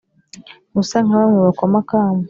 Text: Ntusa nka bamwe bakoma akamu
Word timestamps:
Ntusa 0.71 0.97
nka 1.05 1.15
bamwe 1.21 1.39
bakoma 1.47 1.77
akamu 1.83 2.19